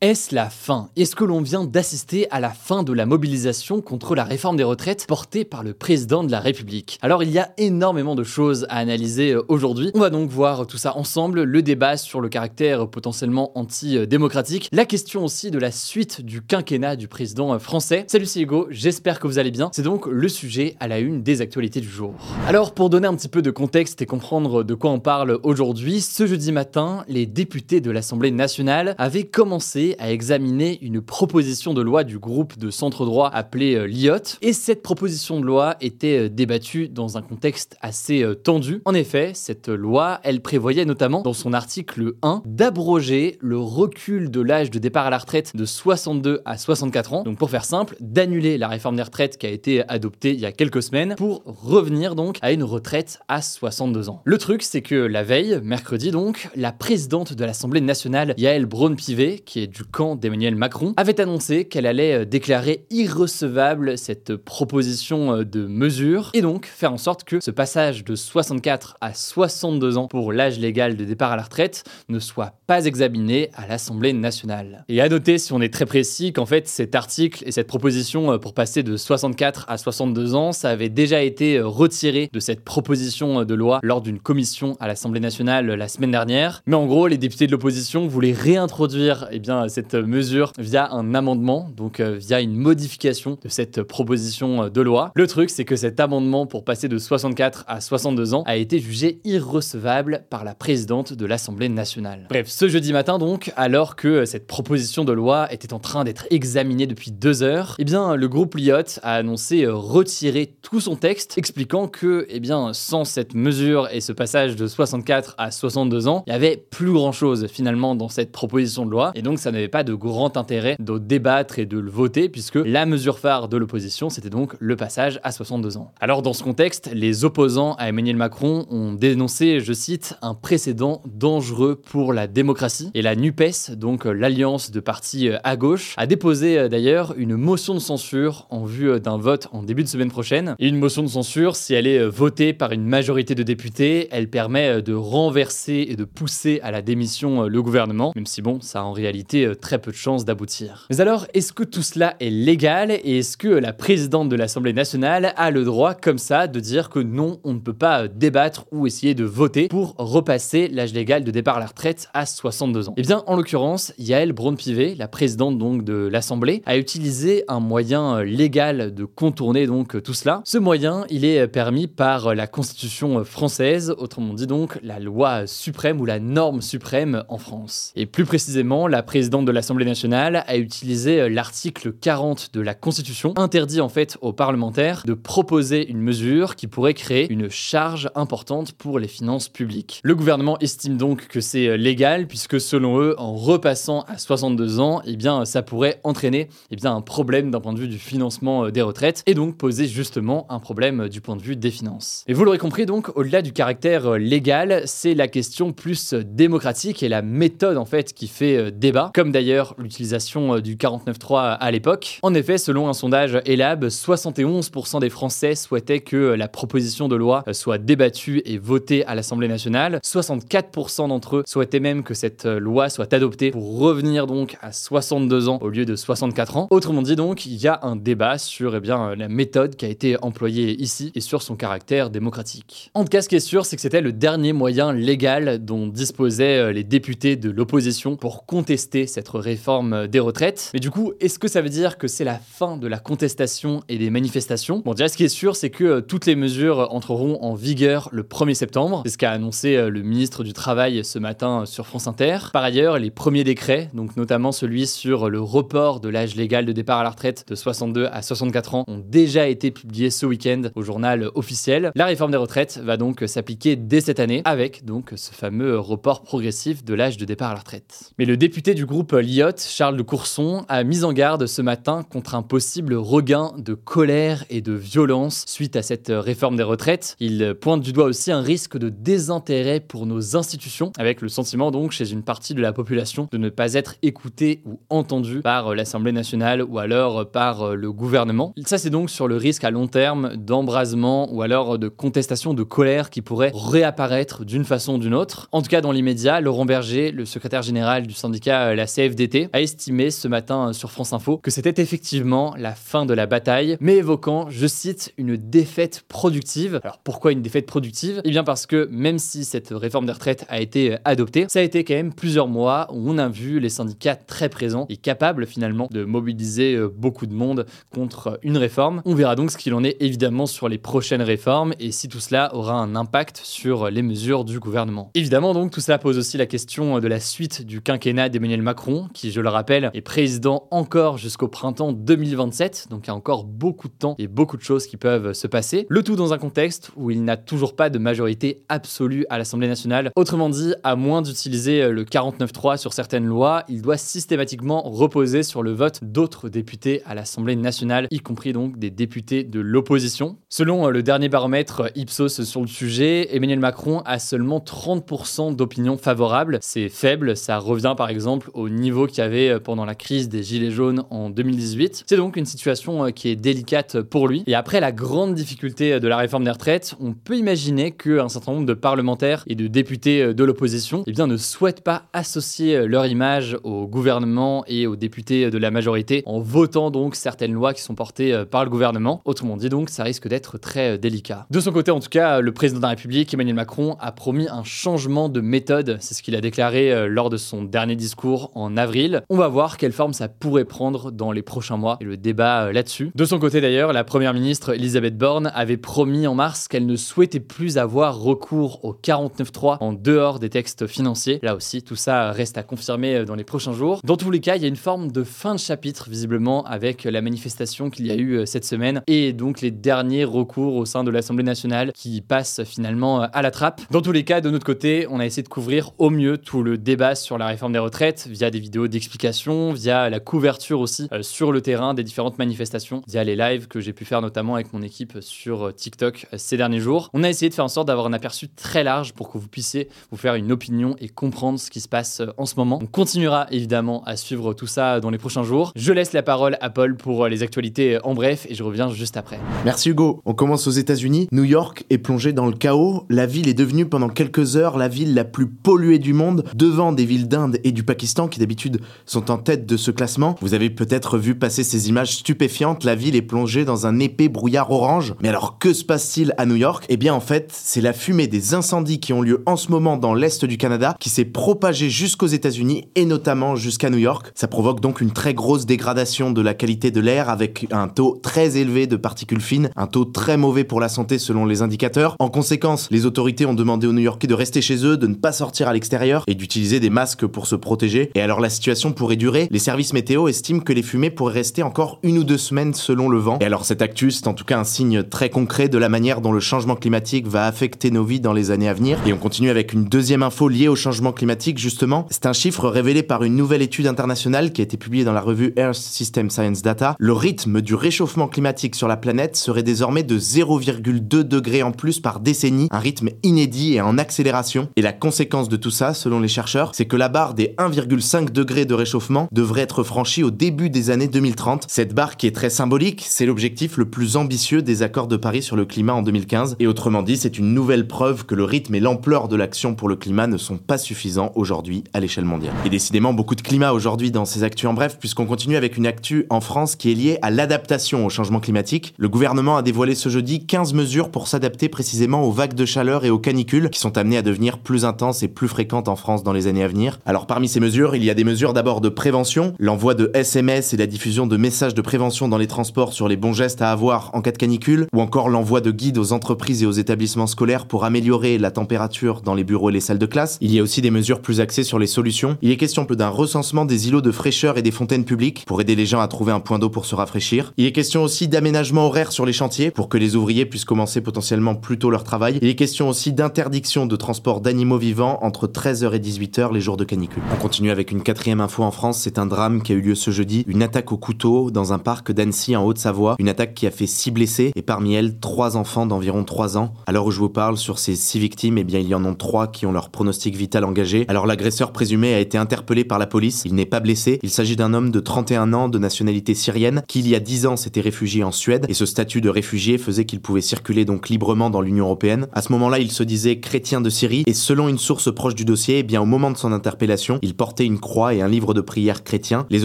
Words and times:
Est-ce 0.00 0.32
la 0.32 0.48
fin? 0.48 0.90
Est-ce 0.94 1.16
que 1.16 1.24
l'on 1.24 1.42
vient 1.42 1.64
d'assister 1.64 2.30
à 2.30 2.38
la 2.38 2.50
fin 2.50 2.84
de 2.84 2.92
la 2.92 3.04
mobilisation 3.04 3.80
contre 3.80 4.14
la 4.14 4.22
réforme 4.22 4.56
des 4.56 4.62
retraites 4.62 5.06
portée 5.08 5.44
par 5.44 5.64
le 5.64 5.74
président 5.74 6.22
de 6.22 6.30
la 6.30 6.38
République? 6.38 7.00
Alors 7.02 7.24
il 7.24 7.32
y 7.32 7.40
a 7.40 7.52
énormément 7.58 8.14
de 8.14 8.22
choses 8.22 8.64
à 8.68 8.76
analyser 8.76 9.32
euh, 9.32 9.42
aujourd'hui. 9.48 9.90
On 9.94 9.98
va 9.98 10.10
donc 10.10 10.30
voir 10.30 10.68
tout 10.68 10.76
ça 10.76 10.96
ensemble, 10.96 11.42
le 11.42 11.62
débat 11.62 11.96
sur 11.96 12.20
le 12.20 12.28
caractère 12.28 12.88
potentiellement 12.88 13.50
anti-démocratique, 13.58 14.68
la 14.70 14.84
question 14.84 15.24
aussi 15.24 15.50
de 15.50 15.58
la 15.58 15.72
suite 15.72 16.20
du 16.20 16.42
quinquennat 16.42 16.94
du 16.94 17.08
président 17.08 17.52
euh, 17.54 17.58
français. 17.58 18.04
Salut 18.06 18.26
c'est 18.26 18.42
Hugo, 18.42 18.68
j'espère 18.70 19.18
que 19.18 19.26
vous 19.26 19.40
allez 19.40 19.50
bien. 19.50 19.68
C'est 19.72 19.82
donc 19.82 20.06
le 20.06 20.28
sujet 20.28 20.76
à 20.78 20.86
la 20.86 21.00
une 21.00 21.24
des 21.24 21.40
actualités 21.40 21.80
du 21.80 21.90
jour. 21.90 22.14
Alors 22.46 22.72
pour 22.72 22.88
donner 22.88 23.08
un 23.08 23.16
petit 23.16 23.26
peu 23.26 23.42
de 23.42 23.50
contexte 23.50 24.00
et 24.00 24.06
comprendre 24.06 24.62
de 24.62 24.74
quoi 24.74 24.92
on 24.92 25.00
parle 25.00 25.40
aujourd'hui, 25.42 26.00
ce 26.00 26.24
jeudi 26.24 26.52
matin, 26.52 27.04
les 27.08 27.26
députés 27.26 27.80
de 27.80 27.90
l'Assemblée 27.90 28.30
nationale 28.30 28.94
avaient 28.96 29.26
commencé 29.26 29.87
à 29.98 30.10
examiner 30.12 30.78
une 30.82 31.00
proposition 31.00 31.74
de 31.74 31.82
loi 31.82 32.04
du 32.04 32.18
groupe 32.18 32.58
de 32.58 32.70
centre 32.70 33.04
droit 33.04 33.30
appelé 33.32 33.74
euh, 33.74 33.86
l'IOT. 33.86 34.38
Et 34.42 34.52
cette 34.52 34.82
proposition 34.82 35.40
de 35.40 35.46
loi 35.46 35.76
était 35.80 36.26
euh, 36.26 36.28
débattue 36.28 36.88
dans 36.88 37.16
un 37.16 37.22
contexte 37.22 37.76
assez 37.80 38.22
euh, 38.22 38.34
tendu. 38.34 38.82
En 38.84 38.94
effet, 38.94 39.32
cette 39.34 39.68
loi, 39.68 40.20
elle 40.22 40.40
prévoyait 40.40 40.84
notamment 40.84 41.22
dans 41.22 41.32
son 41.32 41.52
article 41.52 42.14
1 42.22 42.42
d'abroger 42.44 43.38
le 43.40 43.58
recul 43.58 44.30
de 44.30 44.40
l'âge 44.40 44.70
de 44.70 44.78
départ 44.78 45.06
à 45.06 45.10
la 45.10 45.18
retraite 45.18 45.56
de 45.56 45.64
62 45.64 46.40
à 46.44 46.58
64 46.58 47.12
ans. 47.12 47.22
Donc 47.22 47.38
pour 47.38 47.50
faire 47.50 47.64
simple, 47.64 47.96
d'annuler 48.00 48.58
la 48.58 48.68
réforme 48.68 48.96
des 48.96 49.02
retraites 49.02 49.38
qui 49.38 49.46
a 49.46 49.50
été 49.50 49.88
adoptée 49.88 50.32
il 50.32 50.40
y 50.40 50.46
a 50.46 50.52
quelques 50.52 50.82
semaines 50.82 51.14
pour 51.16 51.42
revenir 51.44 52.14
donc 52.14 52.38
à 52.42 52.52
une 52.52 52.64
retraite 52.64 53.20
à 53.28 53.42
62 53.42 54.08
ans. 54.08 54.22
Le 54.24 54.38
truc, 54.38 54.62
c'est 54.62 54.82
que 54.82 54.94
la 54.94 55.22
veille, 55.22 55.60
mercredi 55.62 56.10
donc, 56.10 56.48
la 56.54 56.72
présidente 56.72 57.32
de 57.32 57.44
l'Assemblée 57.44 57.80
nationale, 57.80 58.34
Yael 58.36 58.66
Braun-Pivet, 58.66 59.40
qui 59.40 59.60
est 59.60 59.66
du 59.78 59.84
camp 59.84 60.16
d'Emmanuel 60.16 60.56
Macron, 60.56 60.92
avait 60.96 61.20
annoncé 61.20 61.66
qu'elle 61.66 61.86
allait 61.86 62.22
euh, 62.22 62.24
déclarer 62.24 62.84
irrecevable 62.90 63.96
cette 63.96 64.34
proposition 64.34 65.36
euh, 65.36 65.44
de 65.44 65.66
mesure 65.68 66.30
et 66.34 66.40
donc 66.40 66.66
faire 66.66 66.92
en 66.92 66.96
sorte 66.96 67.22
que 67.22 67.38
ce 67.40 67.52
passage 67.52 68.04
de 68.04 68.16
64 68.16 68.96
à 69.00 69.14
62 69.14 69.96
ans 69.96 70.08
pour 70.08 70.32
l'âge 70.32 70.58
légal 70.58 70.96
de 70.96 71.04
départ 71.04 71.30
à 71.30 71.36
la 71.36 71.44
retraite 71.44 71.84
ne 72.08 72.18
soit 72.18 72.54
pas 72.66 72.86
examiné 72.86 73.50
à 73.54 73.68
l'Assemblée 73.68 74.12
nationale. 74.12 74.84
Et 74.88 75.00
à 75.00 75.08
noter, 75.08 75.38
si 75.38 75.52
on 75.52 75.60
est 75.60 75.72
très 75.72 75.86
précis, 75.86 76.32
qu'en 76.32 76.46
fait 76.46 76.66
cet 76.66 76.96
article 76.96 77.44
et 77.46 77.52
cette 77.52 77.68
proposition 77.68 78.32
euh, 78.32 78.38
pour 78.38 78.54
passer 78.54 78.82
de 78.82 78.96
64 78.96 79.66
à 79.68 79.78
62 79.78 80.34
ans, 80.34 80.50
ça 80.50 80.70
avait 80.70 80.88
déjà 80.88 81.22
été 81.22 81.60
retiré 81.60 82.28
de 82.32 82.40
cette 82.40 82.64
proposition 82.64 83.44
de 83.44 83.54
loi 83.54 83.78
lors 83.84 84.00
d'une 84.00 84.18
commission 84.18 84.76
à 84.80 84.88
l'Assemblée 84.88 85.20
nationale 85.20 85.66
la 85.66 85.86
semaine 85.86 86.10
dernière. 86.10 86.62
Mais 86.66 86.74
en 86.74 86.86
gros, 86.86 87.06
les 87.06 87.16
députés 87.16 87.46
de 87.46 87.52
l'opposition 87.52 88.08
voulaient 88.08 88.32
réintroduire 88.32 89.28
eh 89.30 89.38
bien, 89.38 89.67
cette 89.68 89.94
mesure 89.94 90.52
via 90.58 90.92
un 90.92 91.14
amendement, 91.14 91.70
donc 91.76 92.00
euh, 92.00 92.16
via 92.18 92.40
une 92.40 92.56
modification 92.56 93.38
de 93.42 93.48
cette 93.48 93.82
proposition 93.82 94.64
euh, 94.64 94.68
de 94.68 94.80
loi. 94.80 95.12
Le 95.14 95.26
truc, 95.26 95.50
c'est 95.50 95.64
que 95.64 95.76
cet 95.76 96.00
amendement 96.00 96.46
pour 96.46 96.64
passer 96.64 96.88
de 96.88 96.98
64 96.98 97.64
à 97.66 97.80
62 97.80 98.34
ans 98.34 98.42
a 98.46 98.56
été 98.56 98.78
jugé 98.78 99.20
irrecevable 99.24 100.24
par 100.30 100.44
la 100.44 100.54
présidente 100.54 101.12
de 101.12 101.26
l'Assemblée 101.26 101.68
nationale. 101.68 102.26
Bref, 102.28 102.48
ce 102.48 102.68
jeudi 102.68 102.92
matin 102.92 103.18
donc, 103.18 103.52
alors 103.56 103.96
que 103.96 104.08
euh, 104.08 104.24
cette 104.26 104.46
proposition 104.46 105.04
de 105.04 105.12
loi 105.12 105.52
était 105.52 105.72
en 105.72 105.78
train 105.78 106.04
d'être 106.04 106.26
examinée 106.30 106.86
depuis 106.86 107.10
deux 107.10 107.42
heures, 107.42 107.76
eh 107.78 107.84
bien, 107.84 108.16
le 108.16 108.28
groupe 108.28 108.54
Lyot 108.54 108.98
a 109.02 109.14
annoncé 109.14 109.66
retirer 109.66 110.54
tout 110.62 110.80
son 110.80 110.96
texte, 110.96 111.38
expliquant 111.38 111.88
que, 111.88 112.26
eh 112.28 112.40
bien, 112.40 112.72
sans 112.72 113.04
cette 113.04 113.34
mesure 113.34 113.88
et 113.92 114.00
ce 114.00 114.12
passage 114.12 114.56
de 114.56 114.66
64 114.66 115.34
à 115.38 115.50
62 115.50 116.08
ans, 116.08 116.24
il 116.26 116.32
y 116.32 116.36
avait 116.36 116.56
plus 116.56 116.92
grand 116.92 117.12
chose 117.12 117.46
finalement 117.46 117.94
dans 117.94 118.08
cette 118.08 118.32
proposition 118.32 118.86
de 118.86 118.90
loi, 118.90 119.12
et 119.14 119.22
donc 119.22 119.38
ça 119.38 119.50
n'avait 119.58 119.68
pas 119.68 119.84
de 119.84 119.94
grand 119.94 120.36
intérêt 120.36 120.76
de 120.78 120.98
débattre 120.98 121.58
et 121.58 121.66
de 121.66 121.78
le 121.78 121.90
voter, 121.90 122.28
puisque 122.28 122.56
la 122.56 122.86
mesure 122.86 123.18
phare 123.18 123.48
de 123.48 123.56
l'opposition, 123.56 124.08
c'était 124.10 124.30
donc 124.30 124.54
le 124.58 124.76
passage 124.76 125.20
à 125.22 125.32
62 125.32 125.76
ans. 125.76 125.92
Alors 126.00 126.22
dans 126.22 126.32
ce 126.32 126.42
contexte, 126.42 126.90
les 126.92 127.24
opposants 127.24 127.74
à 127.74 127.88
Emmanuel 127.88 128.16
Macron 128.16 128.66
ont 128.70 128.92
dénoncé, 128.92 129.60
je 129.60 129.72
cite, 129.72 130.16
un 130.22 130.34
précédent 130.34 131.02
dangereux 131.06 131.76
pour 131.76 132.12
la 132.12 132.26
démocratie. 132.26 132.90
Et 132.94 133.02
la 133.02 133.16
NUPES, 133.16 133.72
donc 133.76 134.04
l'alliance 134.04 134.70
de 134.70 134.80
partis 134.80 135.30
à 135.44 135.56
gauche, 135.56 135.94
a 135.96 136.06
déposé 136.06 136.58
euh, 136.58 136.68
d'ailleurs 136.68 137.14
une 137.16 137.36
motion 137.36 137.74
de 137.74 137.78
censure 137.78 138.46
en 138.50 138.64
vue 138.64 138.90
euh, 138.90 138.98
d'un 138.98 139.18
vote 139.18 139.48
en 139.52 139.62
début 139.62 139.82
de 139.82 139.88
semaine 139.88 140.10
prochaine. 140.10 140.54
Et 140.58 140.68
une 140.68 140.78
motion 140.78 141.02
de 141.02 141.08
censure, 141.08 141.56
si 141.56 141.74
elle 141.74 141.86
est 141.86 141.98
euh, 141.98 142.08
votée 142.08 142.52
par 142.52 142.72
une 142.72 142.84
majorité 142.84 143.34
de 143.34 143.42
députés, 143.42 144.08
elle 144.10 144.30
permet 144.30 144.82
de 144.82 144.94
renverser 144.94 145.86
et 145.88 145.96
de 145.96 146.04
pousser 146.04 146.60
à 146.62 146.70
la 146.70 146.82
démission 146.82 147.44
le 147.44 147.62
gouvernement, 147.62 148.12
même 148.14 148.26
si 148.26 148.42
bon, 148.42 148.60
ça 148.60 148.84
en 148.84 148.92
réalité 148.92 149.47
très 149.54 149.78
peu 149.78 149.90
de 149.90 149.96
chances 149.96 150.24
d'aboutir. 150.24 150.86
Mais 150.90 151.00
alors, 151.00 151.26
est-ce 151.34 151.52
que 151.52 151.62
tout 151.62 151.82
cela 151.82 152.16
est 152.20 152.30
légal 152.30 152.90
et 152.90 153.18
est-ce 153.18 153.36
que 153.36 153.48
la 153.48 153.72
présidente 153.72 154.28
de 154.28 154.36
l'Assemblée 154.36 154.72
nationale 154.72 155.32
a 155.36 155.50
le 155.50 155.64
droit, 155.64 155.94
comme 155.94 156.18
ça, 156.18 156.46
de 156.46 156.60
dire 156.60 156.90
que 156.90 156.98
non, 156.98 157.40
on 157.44 157.54
ne 157.54 157.58
peut 157.58 157.72
pas 157.72 158.08
débattre 158.08 158.66
ou 158.72 158.86
essayer 158.86 159.14
de 159.14 159.24
voter 159.24 159.68
pour 159.68 159.94
repasser 159.98 160.68
l'âge 160.68 160.92
légal 160.92 161.24
de 161.24 161.30
départ 161.30 161.56
à 161.56 161.60
la 161.60 161.66
retraite 161.66 162.08
à 162.14 162.26
62 162.26 162.88
ans? 162.88 162.94
Eh 162.96 163.02
bien, 163.02 163.22
en 163.26 163.36
l'occurrence, 163.36 163.92
Yael 163.98 164.32
Braun-Pivet, 164.32 164.94
la 164.96 165.08
présidente 165.08 165.58
donc 165.58 165.84
de 165.84 166.08
l'Assemblée, 166.10 166.62
a 166.66 166.76
utilisé 166.76 167.44
un 167.48 167.60
moyen 167.60 168.22
légal 168.22 168.94
de 168.94 169.04
contourner 169.04 169.66
donc 169.66 170.02
tout 170.02 170.14
cela. 170.14 170.42
Ce 170.44 170.58
moyen, 170.58 171.04
il 171.10 171.24
est 171.24 171.46
permis 171.48 171.86
par 171.86 172.34
la 172.34 172.46
Constitution 172.46 173.24
française, 173.24 173.94
autrement 173.98 174.34
dit 174.34 174.46
donc 174.46 174.78
la 174.82 174.98
loi 174.98 175.46
suprême 175.46 176.00
ou 176.00 176.04
la 176.04 176.20
norme 176.20 176.62
suprême 176.62 177.24
en 177.28 177.38
France. 177.38 177.92
Et 177.96 178.06
plus 178.06 178.24
précisément, 178.24 178.86
la 178.86 179.02
présidente 179.02 179.37
de 179.42 179.52
l'Assemblée 179.52 179.84
nationale 179.84 180.44
a 180.46 180.56
utilisé 180.56 181.20
euh, 181.20 181.28
l'article 181.28 181.92
40 181.92 182.50
de 182.52 182.60
la 182.60 182.74
Constitution, 182.74 183.34
interdit 183.36 183.80
en 183.80 183.88
fait 183.88 184.16
aux 184.20 184.32
parlementaires 184.32 185.02
de 185.06 185.14
proposer 185.14 185.88
une 185.88 186.00
mesure 186.00 186.56
qui 186.56 186.66
pourrait 186.66 186.94
créer 186.94 187.30
une 187.30 187.50
charge 187.50 188.10
importante 188.14 188.72
pour 188.72 188.98
les 188.98 189.08
finances 189.08 189.48
publiques. 189.48 190.00
Le 190.02 190.14
gouvernement 190.14 190.58
estime 190.60 190.96
donc 190.96 191.28
que 191.28 191.40
c'est 191.40 191.68
euh, 191.68 191.76
légal 191.76 192.26
puisque 192.26 192.60
selon 192.60 193.00
eux, 193.00 193.14
en 193.18 193.34
repassant 193.34 194.02
à 194.02 194.18
62 194.18 194.80
ans, 194.80 195.02
eh 195.04 195.16
bien 195.16 195.44
ça 195.44 195.62
pourrait 195.62 196.00
entraîner 196.04 196.48
eh 196.70 196.76
bien 196.76 196.94
un 196.94 197.00
problème 197.00 197.50
d'un 197.50 197.60
point 197.60 197.72
de 197.72 197.80
vue 197.80 197.88
du 197.88 197.98
financement 197.98 198.66
euh, 198.66 198.70
des 198.70 198.82
retraites 198.82 199.22
et 199.26 199.34
donc 199.34 199.56
poser 199.56 199.86
justement 199.86 200.46
un 200.50 200.58
problème 200.58 201.08
du 201.08 201.20
point 201.20 201.36
de 201.36 201.42
vue 201.42 201.56
des 201.56 201.70
finances. 201.70 202.24
Et 202.26 202.32
vous 202.32 202.44
l'aurez 202.44 202.58
compris 202.58 202.86
donc, 202.86 203.16
au-delà 203.16 203.42
du 203.42 203.52
caractère 203.52 204.12
légal, 204.12 204.82
c'est 204.86 205.14
la 205.14 205.28
question 205.28 205.72
plus 205.72 206.14
démocratique 206.14 207.02
et 207.02 207.08
la 207.08 207.22
méthode 207.22 207.76
en 207.76 207.84
fait 207.84 208.12
qui 208.12 208.28
fait 208.28 208.70
débat, 208.70 209.10
comme 209.18 209.32
d'ailleurs 209.32 209.74
l'utilisation 209.78 210.54
euh, 210.54 210.60
du 210.60 210.76
49.3 210.76 211.56
à 211.58 211.70
l'époque. 211.72 212.20
En 212.22 212.34
effet, 212.34 212.56
selon 212.56 212.88
un 212.88 212.92
sondage 212.92 213.40
Elab, 213.46 213.86
71% 213.86 215.00
des 215.00 215.10
Français 215.10 215.56
souhaitaient 215.56 215.98
que 215.98 216.16
la 216.16 216.46
proposition 216.46 217.08
de 217.08 217.16
loi 217.16 217.42
soit 217.50 217.78
débattue 217.78 218.42
et 218.44 218.58
votée 218.58 219.04
à 219.06 219.16
l'Assemblée 219.16 219.48
nationale. 219.48 219.98
64% 220.04 221.08
d'entre 221.08 221.38
eux 221.38 221.42
souhaitaient 221.48 221.80
même 221.80 222.04
que 222.04 222.14
cette 222.14 222.44
loi 222.44 222.90
soit 222.90 223.12
adoptée 223.12 223.50
pour 223.50 223.80
revenir 223.80 224.28
donc 224.28 224.56
à 224.62 224.70
62 224.70 225.48
ans 225.48 225.58
au 225.62 225.68
lieu 225.68 225.84
de 225.84 225.96
64 225.96 226.56
ans. 226.56 226.68
Autrement 226.70 227.02
dit 227.02 227.16
donc, 227.16 227.44
il 227.44 227.56
y 227.56 227.66
a 227.66 227.80
un 227.82 227.96
débat 227.96 228.38
sur 228.38 228.76
eh 228.76 228.80
bien, 228.80 229.16
la 229.16 229.26
méthode 229.26 229.74
qui 229.74 229.84
a 229.84 229.88
été 229.88 230.16
employée 230.22 230.80
ici 230.80 231.10
et 231.16 231.20
sur 231.20 231.42
son 231.42 231.56
caractère 231.56 232.10
démocratique. 232.10 232.92
En 232.94 233.02
tout 233.02 233.10
cas, 233.10 233.22
ce 233.22 233.28
qui 233.28 233.34
est 233.34 233.40
sûr, 233.40 233.66
c'est 233.66 233.74
que 233.74 233.82
c'était 233.82 234.00
le 234.00 234.12
dernier 234.12 234.52
moyen 234.52 234.92
légal 234.92 235.64
dont 235.64 235.88
disposaient 235.88 236.58
euh, 236.58 236.72
les 236.72 236.84
députés 236.84 237.34
de 237.34 237.50
l'opposition 237.50 238.14
pour 238.14 238.46
contester 238.46 239.07
cette 239.08 239.28
réforme 239.28 240.06
des 240.06 240.20
retraites. 240.20 240.70
Mais 240.74 240.80
du 240.80 240.90
coup, 240.90 241.12
est-ce 241.20 241.38
que 241.38 241.48
ça 241.48 241.60
veut 241.60 241.68
dire 241.68 241.98
que 241.98 242.06
c'est 242.08 242.24
la 242.24 242.38
fin 242.38 242.76
de 242.76 242.86
la 242.86 242.98
contestation 242.98 243.82
et 243.88 243.98
des 243.98 244.10
manifestations? 244.10 244.82
Bon, 244.84 244.92
déjà, 244.92 245.08
ce 245.08 245.16
qui 245.16 245.24
est 245.24 245.28
sûr, 245.28 245.56
c'est 245.56 245.70
que 245.70 245.84
euh, 245.84 246.00
toutes 246.00 246.26
les 246.26 246.36
mesures 246.36 246.88
entreront 246.90 247.42
en 247.42 247.54
vigueur 247.54 248.08
le 248.12 248.22
1er 248.22 248.54
septembre. 248.54 249.02
C'est 249.04 249.12
ce 249.12 249.18
qu'a 249.18 249.30
annoncé 249.30 249.76
euh, 249.76 249.90
le 249.90 250.02
ministre 250.02 250.44
du 250.44 250.52
Travail 250.52 251.04
ce 251.04 251.18
matin 251.18 251.64
sur 251.66 251.86
France 251.86 252.06
Inter. 252.06 252.38
Par 252.52 252.62
ailleurs, 252.62 252.98
les 252.98 253.10
premiers 253.10 253.44
décrets, 253.44 253.90
donc 253.94 254.16
notamment 254.16 254.52
celui 254.52 254.86
sur 254.86 255.28
le 255.28 255.40
report 255.40 256.00
de 256.00 256.08
l'âge 256.08 256.36
légal 256.36 256.64
de 256.64 256.72
départ 256.72 256.98
à 256.98 257.02
la 257.02 257.10
retraite 257.10 257.44
de 257.48 257.54
62 257.54 258.06
à 258.12 258.22
64 258.22 258.74
ans, 258.74 258.84
ont 258.86 258.98
déjà 258.98 259.48
été 259.48 259.70
publiés 259.70 260.10
ce 260.10 260.26
week-end 260.26 260.62
au 260.74 260.82
journal 260.82 261.30
officiel. 261.34 261.92
La 261.94 262.06
réforme 262.06 262.30
des 262.30 262.36
retraites 262.36 262.78
va 262.82 262.96
donc 262.96 263.24
s'appliquer 263.26 263.76
dès 263.76 264.00
cette 264.00 264.20
année 264.20 264.42
avec 264.44 264.84
donc 264.84 265.12
ce 265.16 265.32
fameux 265.32 265.78
report 265.78 266.22
progressif 266.22 266.84
de 266.84 266.94
l'âge 266.94 267.16
de 267.16 267.24
départ 267.24 267.50
à 267.50 267.54
la 267.54 267.60
retraite. 267.60 268.12
Mais 268.18 268.24
le 268.24 268.36
député 268.36 268.74
du 268.74 268.86
groupe 268.86 268.97
Lyot, 268.98 269.58
Charles 269.58 269.96
de 269.96 270.02
Courson, 270.02 270.64
a 270.68 270.82
mis 270.82 271.04
en 271.04 271.12
garde 271.12 271.46
ce 271.46 271.62
matin 271.62 272.02
contre 272.02 272.34
un 272.34 272.42
possible 272.42 272.94
regain 272.94 273.52
de 273.56 273.74
colère 273.74 274.44
et 274.50 274.60
de 274.60 274.72
violence 274.72 275.44
suite 275.46 275.76
à 275.76 275.82
cette 275.82 276.10
réforme 276.10 276.56
des 276.56 276.62
retraites. 276.64 277.14
Il 277.20 277.54
pointe 277.60 277.80
du 277.80 277.92
doigt 277.92 278.06
aussi 278.06 278.32
un 278.32 278.40
risque 278.40 278.76
de 278.76 278.88
désintérêt 278.88 279.80
pour 279.80 280.06
nos 280.06 280.36
institutions, 280.36 280.92
avec 280.98 281.20
le 281.20 281.28
sentiment 281.28 281.70
donc 281.70 281.92
chez 281.92 282.10
une 282.10 282.22
partie 282.22 282.54
de 282.54 282.60
la 282.60 282.72
population 282.72 283.28
de 283.30 283.38
ne 283.38 283.50
pas 283.50 283.74
être 283.74 283.94
écouté 284.02 284.62
ou 284.66 284.80
entendu 284.90 285.40
par 285.42 285.74
l'Assemblée 285.74 286.12
nationale 286.12 286.62
ou 286.62 286.78
alors 286.78 287.30
par 287.30 287.76
le 287.76 287.92
gouvernement. 287.92 288.52
Ça 288.66 288.78
c'est 288.78 288.90
donc 288.90 289.10
sur 289.10 289.28
le 289.28 289.36
risque 289.36 289.64
à 289.64 289.70
long 289.70 289.86
terme 289.86 290.36
d'embrasement 290.36 291.32
ou 291.32 291.42
alors 291.42 291.78
de 291.78 291.88
contestation 291.88 292.52
de 292.52 292.62
colère 292.64 293.10
qui 293.10 293.22
pourrait 293.22 293.52
réapparaître 293.54 294.44
d'une 294.44 294.64
façon 294.64 294.94
ou 294.94 294.98
d'une 294.98 295.14
autre. 295.14 295.48
En 295.52 295.62
tout 295.62 295.68
cas 295.68 295.80
dans 295.80 295.92
l'immédiat, 295.92 296.40
Laurent 296.40 296.64
Berger, 296.64 297.12
le 297.12 297.24
secrétaire 297.24 297.62
général 297.62 298.06
du 298.06 298.14
syndicat 298.14 298.74
la 298.74 298.87
CFDT, 298.88 299.48
a 299.52 299.60
estimé 299.60 300.10
ce 300.10 300.28
matin 300.28 300.72
sur 300.72 300.90
France 300.90 301.12
Info 301.12 301.38
que 301.38 301.50
c'était 301.50 301.80
effectivement 301.80 302.54
la 302.58 302.74
fin 302.74 303.06
de 303.06 303.14
la 303.14 303.26
bataille, 303.26 303.76
mais 303.80 303.96
évoquant, 303.96 304.48
je 304.50 304.66
cite, 304.66 305.12
une 305.16 305.36
défaite 305.36 306.04
productive. 306.08 306.80
Alors 306.82 306.98
pourquoi 306.98 307.32
une 307.32 307.42
défaite 307.42 307.66
productive? 307.66 308.20
Eh 308.24 308.30
bien 308.30 308.44
parce 308.44 308.66
que 308.66 308.88
même 308.90 309.18
si 309.18 309.44
cette 309.44 309.70
réforme 309.70 310.06
des 310.06 310.12
retraites 310.12 310.46
a 310.48 310.60
été 310.60 310.96
adoptée, 311.04 311.46
ça 311.48 311.60
a 311.60 311.62
été 311.62 311.84
quand 311.84 311.94
même 311.94 312.12
plusieurs 312.12 312.48
mois 312.48 312.88
où 312.92 313.10
on 313.10 313.18
a 313.18 313.28
vu 313.28 313.60
les 313.60 313.68
syndicats 313.68 314.16
très 314.16 314.48
présents 314.48 314.86
et 314.88 314.96
capables 314.96 315.46
finalement 315.46 315.88
de 315.90 316.04
mobiliser 316.04 316.74
euh, 316.74 316.88
beaucoup 316.88 317.26
de 317.26 317.34
monde 317.34 317.66
contre 317.94 318.38
une 318.42 318.56
réforme. 318.56 319.02
On 319.04 319.14
verra 319.14 319.36
donc 319.36 319.50
ce 319.50 319.56
qu'il 319.56 319.74
en 319.74 319.84
est 319.84 319.96
évidemment 320.00 320.46
sur 320.46 320.68
les 320.68 320.78
prochaines 320.78 321.22
réformes 321.22 321.74
et 321.78 321.92
si 321.92 322.08
tout 322.08 322.20
cela 322.20 322.54
aura 322.54 322.74
un 322.74 322.96
impact 322.96 323.40
sur 323.42 323.90
les 323.90 324.02
mesures 324.02 324.44
du 324.44 324.58
gouvernement. 324.58 325.10
Évidemment 325.14 325.54
donc 325.54 325.70
tout 325.70 325.80
cela 325.80 325.98
pose 325.98 326.18
aussi 326.18 326.36
la 326.36 326.46
question 326.46 326.98
de 326.98 327.08
la 327.08 327.20
suite 327.20 327.64
du 327.64 327.80
quinquennat 327.80 328.28
d'Emmanuel 328.28 328.62
Macron 328.62 328.77
qui 329.12 329.30
je 329.30 329.40
le 329.40 329.48
rappelle 329.48 329.90
est 329.94 330.00
président 330.00 330.68
encore 330.70 331.18
jusqu'au 331.18 331.48
printemps 331.48 331.92
2027 331.92 332.88
donc 332.90 333.06
il 333.06 333.08
y 333.08 333.10
a 333.10 333.14
encore 333.14 333.44
beaucoup 333.44 333.88
de 333.88 333.92
temps 333.92 334.14
et 334.18 334.26
beaucoup 334.26 334.56
de 334.56 334.62
choses 334.62 334.86
qui 334.86 334.96
peuvent 334.96 335.32
se 335.32 335.46
passer. 335.46 335.86
Le 335.88 336.02
tout 336.02 336.16
dans 336.16 336.32
un 336.32 336.38
contexte 336.38 336.90
où 336.96 337.10
il 337.10 337.24
n'a 337.24 337.36
toujours 337.36 337.76
pas 337.76 337.90
de 337.90 337.98
majorité 337.98 338.64
absolue 338.68 339.26
à 339.30 339.38
l'Assemblée 339.38 339.68
nationale. 339.68 340.10
Autrement 340.16 340.48
dit, 340.48 340.74
à 340.84 340.96
moins 340.96 341.22
d'utiliser 341.22 341.88
le 341.88 342.04
49.3 342.04 342.76
sur 342.76 342.92
certaines 342.92 343.26
lois, 343.26 343.64
il 343.68 343.82
doit 343.82 343.96
systématiquement 343.96 344.82
reposer 344.82 345.42
sur 345.42 345.62
le 345.62 345.72
vote 345.72 346.00
d'autres 346.02 346.48
députés 346.48 347.02
à 347.04 347.14
l'Assemblée 347.14 347.56
nationale, 347.56 348.06
y 348.10 348.20
compris 348.20 348.52
donc 348.52 348.78
des 348.78 348.90
députés 348.90 349.44
de 349.44 349.60
l'opposition. 349.60 350.36
Selon 350.48 350.88
le 350.88 351.02
dernier 351.02 351.28
baromètre 351.28 351.90
Ipsos 351.94 352.42
sur 352.44 352.60
le 352.60 352.66
sujet, 352.66 353.34
Emmanuel 353.34 353.60
Macron 353.60 354.02
a 354.04 354.18
seulement 354.18 354.58
30% 354.58 355.54
d'opinion 355.54 355.96
favorable. 355.96 356.58
C'est 356.62 356.88
faible, 356.88 357.36
ça 357.36 357.58
revient 357.58 357.94
par 357.96 358.08
exemple 358.08 358.50
au 358.68 358.70
niveau 358.70 359.06
qu'il 359.06 359.18
y 359.18 359.20
avait 359.22 359.58
pendant 359.60 359.86
la 359.86 359.94
crise 359.94 360.28
des 360.28 360.42
Gilets 360.42 360.70
jaunes 360.70 361.02
en 361.08 361.30
2018. 361.30 362.04
C'est 362.06 362.16
donc 362.16 362.36
une 362.36 362.44
situation 362.44 363.10
qui 363.12 363.30
est 363.30 363.36
délicate 363.36 364.02
pour 364.02 364.28
lui. 364.28 364.44
Et 364.46 364.54
après 364.54 364.78
la 364.80 364.92
grande 364.92 365.34
difficulté 365.34 366.00
de 366.00 366.08
la 366.08 366.18
réforme 366.18 366.44
des 366.44 366.50
retraites, 366.50 366.94
on 367.00 367.14
peut 367.14 367.36
imaginer 367.36 367.92
qu'un 367.92 368.28
certain 368.28 368.52
nombre 368.52 368.66
de 368.66 368.74
parlementaires 368.74 369.44
et 369.46 369.54
de 369.54 369.66
députés 369.68 370.34
de 370.34 370.44
l'opposition 370.44 371.02
eh 371.06 371.12
ne 371.22 371.36
souhaitent 371.36 371.82
pas 371.82 372.04
associer 372.12 372.86
leur 372.86 373.06
image 373.06 373.56
au 373.62 373.86
gouvernement 373.86 374.64
et 374.66 374.86
aux 374.86 374.96
députés 374.96 375.50
de 375.50 375.58
la 375.58 375.70
majorité 375.70 376.22
en 376.26 376.40
votant 376.40 376.90
donc 376.90 377.16
certaines 377.16 377.52
lois 377.52 377.72
qui 377.72 377.82
sont 377.82 377.94
portées 377.94 378.44
par 378.50 378.64
le 378.64 378.70
gouvernement. 378.70 379.22
Autrement 379.24 379.56
dit 379.56 379.70
donc, 379.70 379.88
ça 379.88 380.02
risque 380.02 380.28
d'être 380.28 380.58
très 380.58 380.98
délicat. 380.98 381.46
De 381.50 381.60
son 381.60 381.72
côté, 381.72 381.90
en 381.90 382.00
tout 382.00 382.10
cas, 382.10 382.40
le 382.40 382.52
président 382.52 382.80
de 382.80 382.82
la 382.82 382.90
République, 382.90 383.32
Emmanuel 383.32 383.56
Macron, 383.56 383.96
a 384.00 384.12
promis 384.12 384.46
un 384.48 384.64
changement 384.64 385.28
de 385.28 385.40
méthode. 385.40 385.96
C'est 386.00 386.14
ce 386.14 386.22
qu'il 386.22 386.36
a 386.36 386.40
déclaré 386.40 387.08
lors 387.08 387.30
de 387.30 387.38
son 387.38 387.62
dernier 387.62 387.96
discours 387.96 388.50
en 388.58 388.76
avril. 388.76 389.22
On 389.28 389.36
va 389.36 389.48
voir 389.48 389.76
quelle 389.76 389.92
forme 389.92 390.12
ça 390.12 390.28
pourrait 390.28 390.64
prendre 390.64 391.10
dans 391.10 391.32
les 391.32 391.42
prochains 391.42 391.76
mois 391.76 391.96
et 392.00 392.04
le 392.04 392.16
débat 392.16 392.72
là-dessus. 392.72 393.10
De 393.14 393.24
son 393.24 393.38
côté 393.38 393.60
d'ailleurs, 393.60 393.92
la 393.92 394.04
première 394.04 394.34
ministre 394.34 394.74
Elisabeth 394.74 395.16
Borne 395.16 395.50
avait 395.54 395.76
promis 395.76 396.26
en 396.26 396.34
mars 396.34 396.68
qu'elle 396.68 396.86
ne 396.86 396.96
souhaitait 396.96 397.40
plus 397.40 397.78
avoir 397.78 398.18
recours 398.18 398.84
au 398.84 398.92
49.3 398.92 399.78
en 399.80 399.92
dehors 399.92 400.38
des 400.38 400.50
textes 400.50 400.86
financiers. 400.86 401.38
Là 401.42 401.54
aussi, 401.54 401.82
tout 401.82 401.96
ça 401.96 402.32
reste 402.32 402.58
à 402.58 402.62
confirmer 402.62 403.24
dans 403.24 403.34
les 403.34 403.44
prochains 403.44 403.72
jours. 403.72 404.00
Dans 404.04 404.16
tous 404.16 404.30
les 404.30 404.40
cas, 404.40 404.56
il 404.56 404.62
y 404.62 404.64
a 404.64 404.68
une 404.68 404.76
forme 404.76 405.12
de 405.12 405.22
fin 405.22 405.54
de 405.54 405.60
chapitre 405.60 406.08
visiblement 406.08 406.64
avec 406.64 407.04
la 407.04 407.20
manifestation 407.22 407.90
qu'il 407.90 408.06
y 408.06 408.10
a 408.10 408.16
eu 408.16 408.46
cette 408.46 408.64
semaine 408.64 409.02
et 409.06 409.32
donc 409.32 409.60
les 409.60 409.70
derniers 409.70 410.24
recours 410.24 410.74
au 410.74 410.84
sein 410.84 411.04
de 411.04 411.10
l'Assemblée 411.10 411.44
nationale 411.44 411.92
qui 411.94 412.20
passent 412.20 412.62
finalement 412.64 413.20
à 413.20 413.42
la 413.42 413.50
trappe. 413.50 413.82
Dans 413.90 414.02
tous 414.02 414.12
les 414.12 414.24
cas, 414.24 414.40
de 414.40 414.50
notre 414.50 414.66
côté, 414.66 415.06
on 415.10 415.20
a 415.20 415.26
essayé 415.26 415.42
de 415.42 415.48
couvrir 415.48 415.92
au 415.98 416.10
mieux 416.10 416.38
tout 416.38 416.62
le 416.62 416.78
débat 416.78 417.14
sur 417.14 417.38
la 417.38 417.46
réforme 417.46 417.72
des 417.72 417.78
retraites 417.78 418.26
via 418.28 418.47
des 418.50 418.60
vidéos 418.60 418.88
d'explication, 418.88 419.72
via 419.72 420.10
la 420.10 420.20
couverture 420.20 420.80
aussi 420.80 421.08
sur 421.22 421.52
le 421.52 421.60
terrain 421.60 421.94
des 421.94 422.04
différentes 422.04 422.38
manifestations, 422.38 423.02
via 423.06 423.24
les 423.24 423.36
lives 423.36 423.68
que 423.68 423.80
j'ai 423.80 423.92
pu 423.92 424.04
faire 424.04 424.22
notamment 424.22 424.54
avec 424.54 424.72
mon 424.72 424.82
équipe 424.82 425.18
sur 425.20 425.74
TikTok 425.74 426.26
ces 426.36 426.56
derniers 426.56 426.80
jours. 426.80 427.10
On 427.12 427.22
a 427.24 427.28
essayé 427.28 427.48
de 427.48 427.54
faire 427.54 427.64
en 427.64 427.68
sorte 427.68 427.88
d'avoir 427.88 428.06
un 428.06 428.12
aperçu 428.12 428.48
très 428.48 428.84
large 428.84 429.12
pour 429.12 429.30
que 429.30 429.38
vous 429.38 429.48
puissiez 429.48 429.88
vous 430.10 430.16
faire 430.16 430.34
une 430.34 430.52
opinion 430.52 430.94
et 431.00 431.08
comprendre 431.08 431.58
ce 431.58 431.70
qui 431.70 431.80
se 431.80 431.88
passe 431.88 432.22
en 432.36 432.46
ce 432.46 432.54
moment. 432.56 432.78
On 432.82 432.86
continuera 432.86 433.46
évidemment 433.50 434.02
à 434.04 434.16
suivre 434.16 434.54
tout 434.54 434.66
ça 434.66 435.00
dans 435.00 435.10
les 435.10 435.18
prochains 435.18 435.42
jours. 435.42 435.72
Je 435.76 435.92
laisse 435.92 436.12
la 436.12 436.22
parole 436.22 436.56
à 436.60 436.70
Paul 436.70 436.96
pour 436.96 437.26
les 437.26 437.42
actualités 437.42 437.98
en 438.04 438.14
bref 438.14 438.46
et 438.48 438.54
je 438.54 438.62
reviens 438.62 438.90
juste 438.90 439.16
après. 439.16 439.38
Merci 439.64 439.90
Hugo. 439.90 440.22
On 440.24 440.34
commence 440.34 440.66
aux 440.66 440.72
États-Unis. 440.72 441.28
New 441.32 441.44
York 441.44 441.84
est 441.90 441.98
plongée 441.98 442.32
dans 442.32 442.46
le 442.46 442.52
chaos. 442.52 443.04
La 443.08 443.26
ville 443.26 443.48
est 443.48 443.54
devenue 443.54 443.86
pendant 443.86 444.08
quelques 444.08 444.56
heures 444.56 444.78
la 444.78 444.88
ville 444.88 445.14
la 445.14 445.24
plus 445.24 445.46
polluée 445.46 445.98
du 445.98 446.12
monde, 446.12 446.44
devant 446.54 446.92
des 446.92 447.04
villes 447.04 447.28
d'Inde 447.28 447.58
et 447.64 447.72
du 447.72 447.82
Pakistan 447.82 448.27
qui 448.28 448.40
d'habitude 448.40 448.80
sont 449.06 449.30
en 449.30 449.38
tête 449.38 449.66
de 449.66 449.76
ce 449.76 449.90
classement. 449.90 450.36
Vous 450.40 450.54
avez 450.54 450.70
peut-être 450.70 451.18
vu 451.18 451.34
passer 451.34 451.64
ces 451.64 451.88
images 451.88 452.16
stupéfiantes. 452.16 452.84
La 452.84 452.94
ville 452.94 453.16
est 453.16 453.22
plongée 453.22 453.64
dans 453.64 453.86
un 453.86 453.98
épais 453.98 454.28
brouillard 454.28 454.70
orange. 454.70 455.14
Mais 455.20 455.28
alors 455.28 455.58
que 455.58 455.72
se 455.72 455.84
passe-t-il 455.84 456.34
à 456.38 456.46
New 456.46 456.56
York? 456.56 456.84
Eh 456.88 456.96
bien 456.96 457.14
en 457.14 457.20
fait, 457.20 457.50
c'est 457.52 457.80
la 457.80 457.92
fumée 457.92 458.26
des 458.26 458.54
incendies 458.54 459.00
qui 459.00 459.12
ont 459.12 459.22
lieu 459.22 459.42
en 459.46 459.56
ce 459.56 459.70
moment 459.70 459.96
dans 459.96 460.14
l'est 460.14 460.44
du 460.44 460.58
Canada 460.58 460.96
qui 461.00 461.10
s'est 461.10 461.24
propagée 461.24 461.90
jusqu'aux 461.90 462.26
États-Unis 462.26 462.88
et 462.94 463.04
notamment 463.04 463.56
jusqu'à 463.56 463.90
New 463.90 463.98
York. 463.98 464.30
Ça 464.34 464.48
provoque 464.48 464.80
donc 464.80 465.00
une 465.00 465.12
très 465.12 465.34
grosse 465.34 465.66
dégradation 465.66 466.30
de 466.30 466.40
la 466.40 466.54
qualité 466.54 466.90
de 466.90 467.00
l'air 467.00 467.28
avec 467.28 467.66
un 467.70 467.88
taux 467.88 468.18
très 468.22 468.56
élevé 468.56 468.86
de 468.86 468.96
particules 468.96 469.40
fines, 469.40 469.70
un 469.76 469.86
taux 469.86 470.04
très 470.04 470.36
mauvais 470.36 470.64
pour 470.64 470.80
la 470.80 470.88
santé 470.88 471.18
selon 471.18 471.44
les 471.44 471.62
indicateurs. 471.62 472.16
En 472.18 472.28
conséquence, 472.28 472.88
les 472.90 473.06
autorités 473.06 473.46
ont 473.46 473.54
demandé 473.54 473.86
aux 473.86 473.92
New-Yorkais 473.92 474.26
de 474.26 474.34
rester 474.34 474.60
chez 474.60 474.84
eux, 474.84 474.96
de 474.96 475.06
ne 475.06 475.14
pas 475.14 475.32
sortir 475.32 475.68
à 475.68 475.72
l'extérieur 475.72 476.24
et 476.26 476.34
d'utiliser 476.34 476.80
des 476.80 476.90
masques 476.90 477.26
pour 477.26 477.46
se 477.46 477.54
protéger. 477.54 478.10
Et 478.18 478.20
alors 478.20 478.40
la 478.40 478.50
situation 478.50 478.90
pourrait 478.90 479.14
durer. 479.14 479.46
Les 479.52 479.60
services 479.60 479.92
météo 479.92 480.26
estiment 480.26 480.58
que 480.58 480.72
les 480.72 480.82
fumées 480.82 481.10
pourraient 481.10 481.34
rester 481.34 481.62
encore 481.62 482.00
une 482.02 482.18
ou 482.18 482.24
deux 482.24 482.36
semaines 482.36 482.74
selon 482.74 483.08
le 483.08 483.18
vent. 483.18 483.38
Et 483.40 483.44
alors 483.44 483.64
cette 483.64 483.80
actu, 483.80 484.10
c'est 484.10 484.26
en 484.26 484.34
tout 484.34 484.44
cas 484.44 484.58
un 484.58 484.64
signe 484.64 485.04
très 485.04 485.30
concret 485.30 485.68
de 485.68 485.78
la 485.78 485.88
manière 485.88 486.20
dont 486.20 486.32
le 486.32 486.40
changement 486.40 486.74
climatique 486.74 487.28
va 487.28 487.46
affecter 487.46 487.92
nos 487.92 488.02
vies 488.02 488.18
dans 488.18 488.32
les 488.32 488.50
années 488.50 488.68
à 488.68 488.74
venir. 488.74 488.98
Et 489.06 489.12
on 489.12 489.18
continue 489.18 489.50
avec 489.50 489.72
une 489.72 489.84
deuxième 489.84 490.24
info 490.24 490.48
liée 490.48 490.66
au 490.66 490.74
changement 490.74 491.12
climatique 491.12 491.58
justement. 491.58 492.08
C'est 492.10 492.26
un 492.26 492.32
chiffre 492.32 492.68
révélé 492.68 493.04
par 493.04 493.22
une 493.22 493.36
nouvelle 493.36 493.62
étude 493.62 493.86
internationale 493.86 494.52
qui 494.52 494.62
a 494.62 494.64
été 494.64 494.76
publiée 494.76 495.04
dans 495.04 495.12
la 495.12 495.20
revue 495.20 495.52
Earth 495.56 495.76
System 495.76 496.28
Science 496.28 496.62
Data. 496.62 496.96
Le 496.98 497.12
rythme 497.12 497.60
du 497.60 497.76
réchauffement 497.76 498.26
climatique 498.26 498.74
sur 498.74 498.88
la 498.88 498.96
planète 498.96 499.36
serait 499.36 499.62
désormais 499.62 500.02
de 500.02 500.18
0,2 500.18 501.22
degrés 501.22 501.62
en 501.62 501.70
plus 501.70 502.00
par 502.00 502.18
décennie, 502.18 502.66
un 502.72 502.80
rythme 502.80 503.10
inédit 503.22 503.74
et 503.74 503.80
en 503.80 503.96
accélération. 503.96 504.70
Et 504.74 504.82
la 504.82 504.92
conséquence 504.92 505.48
de 505.48 505.56
tout 505.56 505.70
ça, 505.70 505.94
selon 505.94 506.18
les 506.18 506.26
chercheurs, 506.26 506.74
c'est 506.74 506.86
que 506.86 506.96
la 506.96 507.08
barre 507.08 507.34
des 507.34 507.54
1,5 507.58 508.07
degrés 508.16 508.64
de 508.64 508.74
réchauffement 508.74 509.28
devrait 509.32 509.62
être 509.62 509.82
franchie 509.82 510.22
au 510.22 510.30
début 510.30 510.70
des 510.70 510.90
années 510.90 511.08
2030. 511.08 511.64
Cette 511.68 511.94
barre 511.94 512.16
qui 512.16 512.26
est 512.26 512.34
très 512.34 512.50
symbolique, 512.50 513.04
c'est 513.06 513.26
l'objectif 513.26 513.76
le 513.76 513.84
plus 513.84 514.16
ambitieux 514.16 514.62
des 514.62 514.82
accords 514.82 515.08
de 515.08 515.16
Paris 515.16 515.42
sur 515.42 515.56
le 515.56 515.64
climat 515.64 515.94
en 515.94 516.02
2015. 516.02 516.56
Et 516.58 516.66
autrement 516.66 517.02
dit, 517.02 517.16
c'est 517.16 517.38
une 517.38 517.52
nouvelle 517.52 517.86
preuve 517.86 518.24
que 518.24 518.34
le 518.34 518.44
rythme 518.44 518.74
et 518.74 518.80
l'ampleur 518.80 519.28
de 519.28 519.36
l'action 519.36 519.74
pour 519.74 519.88
le 519.88 519.96
climat 519.96 520.26
ne 520.26 520.38
sont 520.38 520.56
pas 520.56 520.78
suffisants 520.78 521.32
aujourd'hui 521.34 521.84
à 521.92 522.00
l'échelle 522.00 522.24
mondiale. 522.24 522.54
Et 522.64 522.70
décidément, 522.70 523.12
beaucoup 523.12 523.34
de 523.34 523.42
climat 523.42 523.72
aujourd'hui 523.72 524.10
dans 524.10 524.24
ces 524.24 524.42
actus 524.42 524.68
en 524.68 524.74
bref, 524.74 524.96
puisqu'on 524.98 525.26
continue 525.26 525.56
avec 525.56 525.76
une 525.76 525.86
actu 525.86 526.26
en 526.30 526.40
France 526.40 526.76
qui 526.76 526.90
est 526.90 526.94
liée 526.94 527.18
à 527.22 527.30
l'adaptation 527.30 528.06
au 528.06 528.08
changement 528.08 528.40
climatique. 528.40 528.94
Le 528.96 529.08
gouvernement 529.08 529.56
a 529.56 529.62
dévoilé 529.62 529.94
ce 529.94 530.08
jeudi 530.08 530.46
15 530.46 530.72
mesures 530.72 531.10
pour 531.10 531.28
s'adapter 531.28 531.68
précisément 531.68 532.24
aux 532.24 532.32
vagues 532.32 532.54
de 532.54 532.64
chaleur 532.64 533.04
et 533.04 533.10
aux 533.10 533.18
canicules 533.18 533.70
qui 533.70 533.80
sont 533.80 533.98
amenées 533.98 534.16
à 534.16 534.22
devenir 534.22 534.58
plus 534.58 534.84
intenses 534.84 535.22
et 535.22 535.28
plus 535.28 535.48
fréquentes 535.48 535.88
en 535.88 535.96
France 535.96 536.22
dans 536.22 536.32
les 536.32 536.46
années 536.46 536.64
à 536.64 536.68
venir. 536.68 536.98
Alors 537.04 537.26
parmi 537.26 537.48
ces 537.48 537.60
mesures, 537.60 537.94
il 537.98 538.04
y 538.04 538.10
a 538.10 538.14
des 538.14 538.24
mesures 538.24 538.52
d'abord 538.52 538.80
de 538.80 538.88
prévention, 538.88 539.54
l'envoi 539.58 539.94
de 539.94 540.10
SMS 540.14 540.72
et 540.72 540.76
la 540.76 540.86
diffusion 540.86 541.26
de 541.26 541.36
messages 541.36 541.74
de 541.74 541.82
prévention 541.82 542.28
dans 542.28 542.38
les 542.38 542.46
transports 542.46 542.92
sur 542.92 543.08
les 543.08 543.16
bons 543.16 543.32
gestes 543.32 543.60
à 543.60 543.72
avoir 543.72 544.10
en 544.14 544.22
cas 544.22 544.32
de 544.32 544.38
canicule, 544.38 544.86
ou 544.94 545.00
encore 545.00 545.28
l'envoi 545.28 545.60
de 545.60 545.70
guides 545.70 545.98
aux 545.98 546.12
entreprises 546.12 546.62
et 546.62 546.66
aux 546.66 546.72
établissements 546.72 547.26
scolaires 547.26 547.66
pour 547.66 547.84
améliorer 547.84 548.38
la 548.38 548.50
température 548.50 549.20
dans 549.20 549.34
les 549.34 549.44
bureaux 549.44 549.70
et 549.70 549.72
les 549.72 549.80
salles 549.80 549.98
de 549.98 550.06
classe. 550.06 550.38
Il 550.40 550.54
y 550.54 550.60
a 550.60 550.62
aussi 550.62 550.80
des 550.80 550.92
mesures 550.92 551.20
plus 551.20 551.40
axées 551.40 551.64
sur 551.64 551.78
les 551.78 551.86
solutions. 551.86 552.36
Il 552.40 552.50
est 552.50 552.56
question 552.56 552.86
d'un 552.88 553.08
recensement 553.08 553.64
des 553.64 553.88
îlots 553.88 554.00
de 554.00 554.12
fraîcheur 554.12 554.58
et 554.58 554.62
des 554.62 554.70
fontaines 554.70 555.04
publiques 555.04 555.44
pour 555.46 555.60
aider 555.60 555.74
les 555.74 555.86
gens 555.86 556.00
à 556.00 556.08
trouver 556.08 556.32
un 556.32 556.40
point 556.40 556.58
d'eau 556.58 556.70
pour 556.70 556.86
se 556.86 556.94
rafraîchir. 556.94 557.52
Il 557.56 557.66
est 557.66 557.72
question 557.72 558.02
aussi 558.02 558.28
d'aménagement 558.28 558.86
horaire 558.86 559.12
sur 559.12 559.26
les 559.26 559.32
chantiers 559.32 559.70
pour 559.70 559.88
que 559.88 559.98
les 559.98 560.16
ouvriers 560.16 560.46
puissent 560.46 560.64
commencer 560.64 561.00
potentiellement 561.00 561.54
plus 561.54 561.78
tôt 561.78 561.90
leur 561.90 562.04
travail. 562.04 562.38
Il 562.40 562.48
est 562.48 562.54
question 562.54 562.88
aussi 562.88 563.12
d'interdiction 563.12 563.86
de 563.86 563.96
transport 563.96 564.40
d'animaux 564.40 564.78
vivants 564.78 565.18
entre 565.22 565.46
13h 565.46 565.94
et 565.94 565.98
18h 565.98 566.52
les 566.52 566.60
jours 566.60 566.76
de 566.76 566.84
canicule. 566.84 567.22
On 567.32 567.36
continue 567.36 567.70
avec 567.70 567.87
une 567.90 568.02
quatrième 568.02 568.40
info 568.40 568.62
en 568.62 568.70
France. 568.70 569.00
C'est 569.00 569.18
un 569.18 569.26
drame 569.26 569.62
qui 569.62 569.72
a 569.72 569.74
eu 569.74 569.80
lieu 569.80 569.94
ce 569.94 570.10
jeudi. 570.10 570.44
Une 570.46 570.62
attaque 570.62 570.92
au 570.92 570.96
couteau 570.96 571.50
dans 571.50 571.72
un 571.72 571.78
parc 571.78 572.12
d'Annecy 572.12 572.56
en 572.56 572.64
Haute-Savoie. 572.64 573.16
Une 573.18 573.28
attaque 573.28 573.54
qui 573.54 573.66
a 573.66 573.70
fait 573.70 573.86
six 573.86 574.10
blessés 574.10 574.52
et 574.54 574.62
parmi 574.62 574.94
elles 574.94 575.18
trois 575.18 575.56
enfants 575.56 575.86
d'environ 575.86 576.24
3 576.24 576.58
ans. 576.58 576.74
L'heure 576.90 577.06
où 577.06 577.10
je 577.10 577.18
vous 577.18 577.28
parle, 577.28 577.56
sur 577.56 577.78
ces 577.78 577.96
six 577.96 578.18
victimes, 578.18 578.58
eh 578.58 578.64
bien 578.64 578.78
il 578.78 578.88
y 578.88 578.94
en 578.94 579.04
a 579.04 579.08
trois 579.14 579.48
qui 579.48 579.66
ont 579.66 579.72
leur 579.72 579.90
pronostic 579.90 580.36
vital 580.36 580.64
engagé. 580.64 581.04
Alors 581.08 581.26
l'agresseur 581.26 581.72
présumé 581.72 582.14
a 582.14 582.20
été 582.20 582.38
interpellé 582.38 582.84
par 582.84 582.98
la 582.98 583.06
police. 583.06 583.42
Il 583.44 583.54
n'est 583.54 583.66
pas 583.66 583.80
blessé. 583.80 584.18
Il 584.22 584.30
s'agit 584.30 584.56
d'un 584.56 584.74
homme 584.74 584.90
de 584.90 585.00
31 585.00 585.52
ans 585.52 585.68
de 585.68 585.78
nationalité 585.78 586.34
syrienne 586.34 586.82
qui 586.86 587.00
il 587.00 587.08
y 587.08 587.14
a 587.14 587.20
10 587.20 587.46
ans 587.46 587.56
s'était 587.56 587.80
réfugié 587.80 588.24
en 588.24 588.32
Suède 588.32 588.66
et 588.68 588.74
ce 588.74 588.86
statut 588.86 589.20
de 589.20 589.28
réfugié 589.28 589.78
faisait 589.78 590.04
qu'il 590.04 590.20
pouvait 590.20 590.40
circuler 590.40 590.84
donc 590.84 591.08
librement 591.08 591.50
dans 591.50 591.60
l'Union 591.60 591.84
européenne. 591.84 592.26
À 592.32 592.42
ce 592.42 592.52
moment-là, 592.52 592.78
il 592.78 592.90
se 592.90 593.02
disait 593.02 593.40
chrétien 593.40 593.80
de 593.80 593.90
Syrie 593.90 594.24
et 594.26 594.34
selon 594.34 594.68
une 594.68 594.78
source 594.78 595.12
proche 595.14 595.34
du 595.34 595.44
dossier, 595.44 595.78
eh 595.78 595.82
bien 595.82 596.00
au 596.00 596.06
moment 596.06 596.30
de 596.30 596.36
son 596.36 596.52
interpellation, 596.52 597.18
il 597.22 597.34
portait 597.34 597.64
une 597.64 597.77
croix 597.80 598.14
et 598.14 598.22
un 598.22 598.28
livre 598.28 598.54
de 598.54 598.60
prière 598.60 599.04
chrétien. 599.04 599.46
Les 599.50 599.64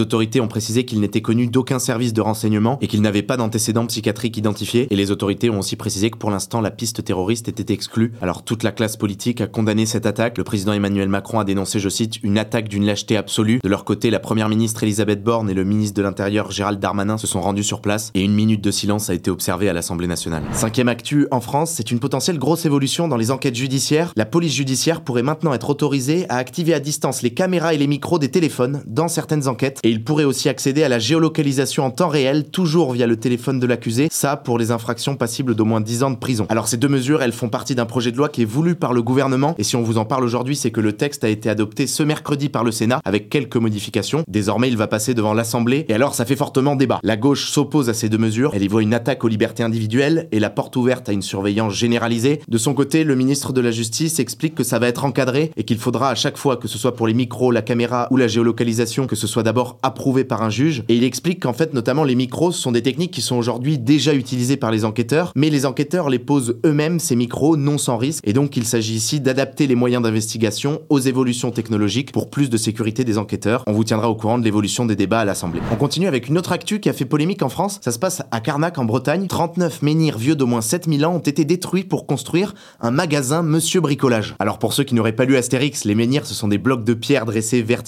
autorités 0.00 0.40
ont 0.40 0.48
précisé 0.48 0.84
qu'il 0.84 1.00
n'était 1.00 1.22
connu 1.22 1.46
d'aucun 1.46 1.78
service 1.78 2.12
de 2.12 2.20
renseignement 2.20 2.78
et 2.80 2.86
qu'il 2.86 3.02
n'avait 3.02 3.22
pas 3.22 3.36
d'antécédents 3.36 3.86
psychiatriques 3.86 4.36
identifiés 4.36 4.86
et 4.90 4.96
les 4.96 5.10
autorités 5.10 5.50
ont 5.50 5.58
aussi 5.58 5.76
précisé 5.76 6.10
que 6.10 6.18
pour 6.18 6.30
l'instant 6.30 6.60
la 6.60 6.70
piste 6.70 7.04
terroriste 7.04 7.48
était 7.48 7.72
exclue. 7.72 8.12
Alors 8.20 8.44
toute 8.44 8.62
la 8.62 8.72
classe 8.72 8.96
politique 8.96 9.40
a 9.40 9.46
condamné 9.46 9.86
cette 9.86 10.06
attaque. 10.06 10.38
Le 10.38 10.44
président 10.44 10.72
Emmanuel 10.72 11.08
Macron 11.08 11.38
a 11.38 11.44
dénoncé, 11.44 11.78
je 11.78 11.88
cite, 11.88 12.22
une 12.22 12.38
attaque 12.38 12.68
d'une 12.68 12.86
lâcheté 12.86 13.16
absolue. 13.16 13.60
De 13.62 13.68
leur 13.68 13.84
côté, 13.84 14.10
la 14.10 14.20
première 14.20 14.48
ministre 14.48 14.82
Elisabeth 14.82 15.22
Borne 15.22 15.50
et 15.50 15.54
le 15.54 15.64
ministre 15.64 15.96
de 15.96 16.02
l'Intérieur 16.02 16.50
Gérald 16.50 16.80
Darmanin 16.80 17.18
se 17.18 17.26
sont 17.26 17.40
rendus 17.40 17.64
sur 17.64 17.80
place 17.80 18.10
et 18.14 18.22
une 18.22 18.34
minute 18.34 18.62
de 18.62 18.70
silence 18.70 19.10
a 19.10 19.14
été 19.14 19.30
observée 19.30 19.68
à 19.68 19.72
l'Assemblée 19.72 20.06
nationale. 20.06 20.44
Cinquième 20.52 20.88
actu, 20.88 21.26
en 21.30 21.40
France, 21.40 21.72
c'est 21.72 21.90
une 21.90 22.00
potentielle 22.00 22.38
grosse 22.38 22.66
évolution 22.66 23.08
dans 23.08 23.16
les 23.16 23.30
enquêtes 23.30 23.56
judiciaires. 23.56 24.12
La 24.16 24.26
police 24.26 24.54
judiciaire 24.54 25.00
pourrait 25.02 25.22
maintenant 25.22 25.54
être 25.54 25.70
autorisée 25.70 26.26
à 26.28 26.36
activer 26.36 26.74
à 26.74 26.80
distance 26.80 27.22
les 27.22 27.30
caméras 27.30 27.74
et 27.74 27.78
les 27.78 27.86
micros 27.86 28.03
des 28.18 28.30
téléphones 28.30 28.82
dans 28.86 29.08
certaines 29.08 29.48
enquêtes 29.48 29.80
et 29.82 29.90
il 29.90 30.04
pourrait 30.04 30.24
aussi 30.24 30.48
accéder 30.48 30.82
à 30.82 30.88
la 30.88 30.98
géolocalisation 30.98 31.84
en 31.84 31.90
temps 31.90 32.08
réel, 32.08 32.44
toujours 32.44 32.92
via 32.92 33.06
le 33.06 33.16
téléphone 33.16 33.58
de 33.58 33.66
l'accusé, 33.66 34.08
ça 34.10 34.36
pour 34.36 34.58
les 34.58 34.70
infractions 34.70 35.16
passibles 35.16 35.54
d'au 35.54 35.64
moins 35.64 35.80
10 35.80 36.02
ans 36.04 36.10
de 36.10 36.16
prison. 36.16 36.46
Alors 36.50 36.68
ces 36.68 36.76
deux 36.76 36.88
mesures, 36.88 37.22
elles 37.22 37.32
font 37.32 37.48
partie 37.48 37.74
d'un 37.74 37.86
projet 37.86 38.12
de 38.12 38.16
loi 38.16 38.28
qui 38.28 38.42
est 38.42 38.46
voulu 38.46 38.74
par 38.74 38.92
le 38.92 39.02
gouvernement 39.02 39.54
et 39.58 39.64
si 39.64 39.74
on 39.74 39.82
vous 39.82 39.98
en 39.98 40.04
parle 40.04 40.22
aujourd'hui, 40.24 40.54
c'est 40.54 40.70
que 40.70 40.80
le 40.80 40.92
texte 40.92 41.24
a 41.24 41.28
été 41.28 41.48
adopté 41.48 41.86
ce 41.86 42.02
mercredi 42.02 42.50
par 42.50 42.62
le 42.62 42.72
Sénat 42.72 43.00
avec 43.04 43.30
quelques 43.30 43.56
modifications. 43.56 44.22
Désormais, 44.28 44.68
il 44.68 44.76
va 44.76 44.86
passer 44.86 45.14
devant 45.14 45.34
l'Assemblée 45.34 45.86
et 45.88 45.94
alors 45.94 46.14
ça 46.14 46.26
fait 46.26 46.36
fortement 46.36 46.76
débat. 46.76 47.00
La 47.02 47.16
gauche 47.16 47.50
s'oppose 47.50 47.88
à 47.88 47.94
ces 47.94 48.08
deux 48.08 48.18
mesures, 48.18 48.52
elle 48.54 48.62
y 48.62 48.68
voit 48.68 48.82
une 48.82 48.94
attaque 48.94 49.24
aux 49.24 49.28
libertés 49.28 49.62
individuelles 49.62 50.28
et 50.30 50.40
la 50.40 50.50
porte 50.50 50.76
ouverte 50.76 51.08
à 51.08 51.12
une 51.12 51.22
surveillance 51.22 51.72
généralisée. 51.74 52.40
De 52.48 52.58
son 52.58 52.74
côté, 52.74 53.02
le 53.02 53.16
ministre 53.16 53.52
de 53.52 53.60
la 53.60 53.70
Justice 53.70 54.20
explique 54.20 54.54
que 54.54 54.64
ça 54.64 54.78
va 54.78 54.88
être 54.88 55.04
encadré 55.04 55.50
et 55.56 55.64
qu'il 55.64 55.78
faudra 55.78 56.10
à 56.10 56.14
chaque 56.14 56.36
fois 56.36 56.56
que 56.56 56.68
ce 56.68 56.78
soit 56.78 56.94
pour 56.94 57.06
les 57.06 57.14
micros, 57.14 57.50
la 57.50 57.62
caméra 57.62 57.93
ou 58.10 58.16
la 58.16 58.28
géolocalisation 58.28 59.06
que 59.06 59.16
ce 59.16 59.26
soit 59.26 59.42
d'abord 59.42 59.78
approuvé 59.82 60.24
par 60.24 60.42
un 60.42 60.50
juge 60.50 60.84
et 60.88 60.96
il 60.96 61.04
explique 61.04 61.42
qu'en 61.42 61.52
fait 61.52 61.74
notamment 61.74 62.04
les 62.04 62.14
micros 62.14 62.52
sont 62.52 62.72
des 62.72 62.82
techniques 62.82 63.12
qui 63.12 63.20
sont 63.20 63.36
aujourd'hui 63.36 63.78
déjà 63.78 64.14
utilisées 64.14 64.56
par 64.56 64.70
les 64.70 64.84
enquêteurs 64.84 65.32
mais 65.34 65.50
les 65.50 65.66
enquêteurs 65.66 66.10
les 66.10 66.18
posent 66.18 66.58
eux-mêmes 66.64 67.00
ces 67.00 67.16
micros 67.16 67.56
non 67.56 67.78
sans 67.78 67.96
risque 67.96 68.22
et 68.26 68.32
donc 68.32 68.56
il 68.56 68.64
s'agit 68.64 68.94
ici 68.94 69.20
d'adapter 69.20 69.66
les 69.66 69.74
moyens 69.74 70.02
d'investigation 70.02 70.82
aux 70.88 70.98
évolutions 70.98 71.50
technologiques 71.50 72.12
pour 72.12 72.30
plus 72.30 72.50
de 72.50 72.56
sécurité 72.56 73.04
des 73.04 73.18
enquêteurs. 73.18 73.62
On 73.66 73.72
vous 73.72 73.84
tiendra 73.84 74.08
au 74.08 74.14
courant 74.14 74.38
de 74.38 74.44
l'évolution 74.44 74.86
des 74.86 74.96
débats 74.96 75.20
à 75.20 75.24
l'Assemblée. 75.24 75.60
On 75.72 75.76
continue 75.76 76.06
avec 76.06 76.28
une 76.28 76.38
autre 76.38 76.52
actu 76.52 76.80
qui 76.80 76.88
a 76.88 76.92
fait 76.92 77.04
polémique 77.04 77.42
en 77.42 77.48
France. 77.48 77.80
Ça 77.82 77.92
se 77.92 77.98
passe 77.98 78.22
à 78.30 78.40
Carnac 78.40 78.78
en 78.78 78.84
Bretagne. 78.84 79.26
39 79.26 79.82
menhirs 79.82 80.18
vieux 80.18 80.36
d'au 80.36 80.46
moins 80.46 80.60
7000 80.60 81.06
ans 81.06 81.14
ont 81.14 81.18
été 81.18 81.44
détruits 81.44 81.84
pour 81.84 82.06
construire 82.06 82.54
un 82.80 82.90
magasin 82.90 83.42
Monsieur 83.42 83.80
Bricolage. 83.80 84.34
Alors 84.38 84.58
pour 84.58 84.72
ceux 84.72 84.84
qui 84.84 84.94
n'auraient 84.94 85.12
pas 85.12 85.24
lu 85.24 85.36
Astérix, 85.36 85.84
les 85.84 85.94
menhirs 85.94 86.26
ce 86.26 86.34
sont 86.34 86.48
des 86.48 86.58
blocs 86.58 86.84
de 86.84 86.94
pierre 86.94 87.26
dressés 87.26 87.62
verticalement. 87.62 87.83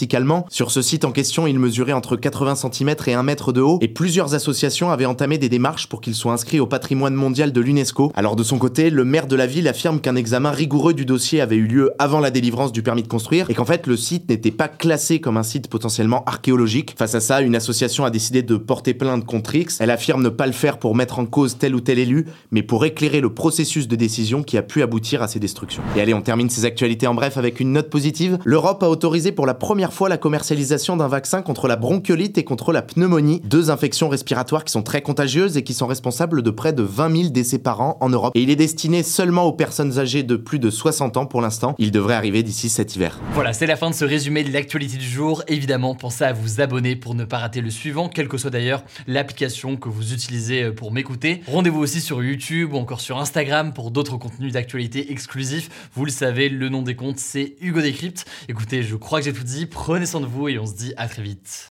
Sur 0.50 0.70
ce 0.70 0.82
site 0.82 1.04
en 1.04 1.12
question, 1.12 1.46
ils 1.46 1.58
mesuraient 1.58 1.92
entre 1.92 2.16
80 2.16 2.54
cm 2.54 2.94
et 3.06 3.14
1 3.14 3.22
mètre 3.22 3.52
de 3.52 3.60
haut 3.60 3.78
et 3.80 3.88
plusieurs 3.88 4.34
associations 4.34 4.90
avaient 4.90 5.06
entamé 5.06 5.38
des 5.38 5.48
démarches 5.48 5.88
pour 5.88 6.00
qu'ils 6.00 6.14
soient 6.14 6.32
inscrits 6.32 6.60
au 6.60 6.66
patrimoine 6.66 7.14
mondial 7.14 7.52
de 7.52 7.60
l'UNESCO. 7.60 8.12
Alors 8.14 8.36
de 8.36 8.42
son 8.42 8.58
côté, 8.58 8.90
le 8.90 9.04
maire 9.04 9.26
de 9.26 9.36
la 9.36 9.46
ville 9.46 9.68
affirme 9.68 10.00
qu'un 10.00 10.16
examen 10.16 10.50
rigoureux 10.50 10.94
du 10.94 11.04
dossier 11.04 11.40
avait 11.40 11.56
eu 11.56 11.66
lieu 11.66 11.92
avant 11.98 12.20
la 12.20 12.30
délivrance 12.30 12.72
du 12.72 12.82
permis 12.82 13.02
de 13.02 13.08
construire 13.08 13.50
et 13.50 13.54
qu'en 13.54 13.64
fait 13.64 13.86
le 13.86 13.96
site 13.96 14.28
n'était 14.28 14.50
pas 14.50 14.68
classé 14.68 15.20
comme 15.20 15.36
un 15.36 15.42
site 15.42 15.68
potentiellement 15.68 16.24
archéologique. 16.24 16.94
Face 16.96 17.14
à 17.14 17.20
ça, 17.20 17.40
une 17.40 17.56
association 17.56 18.04
a 18.04 18.10
décidé 18.10 18.42
de 18.42 18.56
porter 18.56 18.94
plainte 18.94 19.24
contre 19.24 19.54
X. 19.54 19.80
Elle 19.80 19.90
affirme 19.90 20.22
ne 20.22 20.28
pas 20.28 20.46
le 20.46 20.52
faire 20.52 20.78
pour 20.78 20.94
mettre 20.94 21.18
en 21.18 21.26
cause 21.26 21.58
tel 21.58 21.74
ou 21.74 21.80
tel 21.80 21.98
élu, 21.98 22.26
mais 22.50 22.62
pour 22.62 22.84
éclairer 22.84 23.20
le 23.20 23.32
processus 23.32 23.88
de 23.88 23.96
décision 23.96 24.42
qui 24.42 24.58
a 24.58 24.62
pu 24.62 24.82
aboutir 24.82 25.22
à 25.22 25.28
ces 25.28 25.38
destructions. 25.38 25.82
Et 25.96 26.00
allez, 26.00 26.14
on 26.14 26.22
termine 26.22 26.50
ces 26.50 26.64
actualités 26.64 27.06
en 27.06 27.14
bref 27.14 27.36
avec 27.36 27.60
une 27.60 27.72
note 27.72 27.90
positive. 27.90 28.38
L'Europe 28.44 28.82
a 28.82 28.88
autorisé 28.88 29.32
pour 29.32 29.46
la 29.46 29.54
première 29.54 29.75
fois 29.85 30.09
la 30.09 30.18
commercialisation 30.18 30.97
d'un 30.97 31.09
vaccin 31.09 31.42
contre 31.42 31.68
la 31.68 31.76
bronchiolite 31.76 32.38
et 32.38 32.45
contre 32.45 32.73
la 32.73 32.83
pneumonie, 32.83 33.40
deux 33.45 33.71
infections 33.71 34.09
respiratoires 34.09 34.64
qui 34.64 34.73
sont 34.73 34.83
très 34.83 35.02
contagieuses 35.02 35.56
et 35.56 35.62
qui 35.62 35.75
sont 35.75 35.87
responsables 35.87 36.42
de 36.42 36.50
près 36.50 36.73
de 36.73 36.83
20 36.83 37.16
000 37.16 37.28
décès 37.28 37.59
par 37.59 37.80
an 37.80 37.97
en 38.00 38.09
Europe. 38.09 38.33
Et 38.35 38.42
il 38.42 38.50
est 38.50 38.56
destiné 38.56 39.02
seulement 39.02 39.45
aux 39.45 39.52
personnes 39.52 39.99
âgées 39.99 40.23
de 40.23 40.37
plus 40.37 40.59
de 40.59 40.71
60 40.71 41.16
ans 41.16 41.26
pour 41.26 41.40
l'instant. 41.40 41.75
Il 41.78 41.90
devrait 41.90 42.14
arriver 42.14 42.42
d'ici 42.42 42.68
cet 42.68 42.97
hiver. 42.97 43.18
Voilà, 43.35 43.52
c'est 43.52 43.66
la 43.66 43.76
fin 43.76 43.90
de 43.90 43.95
ce 43.95 44.04
résumé 44.04 44.42
de 44.45 44.52
l'actualité 44.52 44.97
du 44.97 45.09
jour. 45.09 45.42
Évidemment, 45.49 45.95
pensez 45.95 46.25
à 46.25 46.33
vous 46.33 46.61
abonner 46.61 46.97
pour 46.97 47.14
ne 47.14 47.25
pas 47.25 47.38
rater 47.38 47.61
le 47.61 47.71
suivant, 47.71 48.09
quelle 48.09 48.28
que 48.28 48.38
soit 48.38 48.50
d'ailleurs 48.50 48.83
l'application 49.06 49.76
que 49.76 49.88
vous 49.88 50.12
utilisez 50.12 50.64
euh, 50.64 50.73
pour 50.73 50.92
m'écouter. 50.92 51.42
Rendez-vous 51.47 51.80
aussi 51.80 52.00
sur 52.00 52.23
YouTube 52.23 52.73
ou 52.73 52.76
encore 52.76 53.00
sur 53.00 53.18
Instagram 53.18 53.73
pour 53.73 53.90
d'autres 53.90 54.16
contenus 54.16 54.52
d'actualité 54.52 55.12
exclusifs. 55.12 55.68
Vous 55.95 56.04
le 56.04 56.11
savez, 56.11 56.49
le 56.49 56.68
nom 56.68 56.83
des 56.83 56.97
comptes, 56.97 57.18
c'est 57.18 57.56
Hugo 57.61 57.80
Décrypte. 57.80 58.25
Écoutez, 58.49 58.83
je 58.83 58.97
crois 58.97 59.18
que 59.18 59.26
j'ai 59.26 59.33
tout 59.33 59.45
Prenez 59.66 60.06
soin 60.06 60.20
de 60.20 60.26
vous 60.26 60.49
et 60.49 60.58
on 60.58 60.66
se 60.66 60.75
dit 60.75 60.94
à 60.96 61.08
très 61.08 61.23
vite. 61.23 61.68